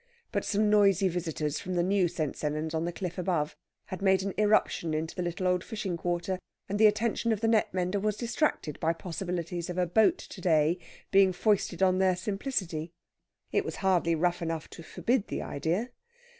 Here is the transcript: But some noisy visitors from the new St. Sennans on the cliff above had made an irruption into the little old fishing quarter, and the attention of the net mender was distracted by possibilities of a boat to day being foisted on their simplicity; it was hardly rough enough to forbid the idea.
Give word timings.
But 0.31 0.43
some 0.43 0.67
noisy 0.71 1.07
visitors 1.09 1.59
from 1.59 1.75
the 1.75 1.83
new 1.83 2.07
St. 2.07 2.35
Sennans 2.35 2.73
on 2.73 2.85
the 2.85 2.91
cliff 2.91 3.19
above 3.19 3.55
had 3.85 4.01
made 4.01 4.23
an 4.23 4.33
irruption 4.35 4.95
into 4.95 5.13
the 5.15 5.21
little 5.21 5.45
old 5.45 5.63
fishing 5.63 5.95
quarter, 5.95 6.39
and 6.67 6.79
the 6.79 6.87
attention 6.87 7.31
of 7.31 7.41
the 7.41 7.47
net 7.47 7.71
mender 7.71 7.99
was 7.99 8.17
distracted 8.17 8.79
by 8.79 8.93
possibilities 8.93 9.69
of 9.69 9.77
a 9.77 9.85
boat 9.85 10.17
to 10.17 10.41
day 10.41 10.79
being 11.11 11.31
foisted 11.31 11.83
on 11.83 11.99
their 11.99 12.15
simplicity; 12.15 12.91
it 13.51 13.63
was 13.63 13.75
hardly 13.85 14.15
rough 14.15 14.41
enough 14.41 14.67
to 14.71 14.81
forbid 14.81 15.27
the 15.27 15.43
idea. 15.43 15.91